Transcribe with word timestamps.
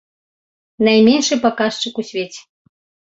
Найменшы 0.87 1.37
паказчык 1.43 1.93
у 2.01 2.07
свеце. 2.09 2.41